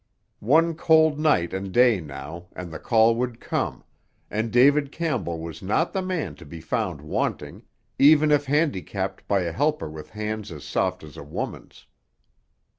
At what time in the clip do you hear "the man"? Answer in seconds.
5.93-6.33